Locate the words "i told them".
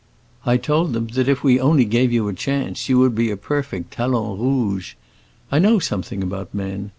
0.47-1.05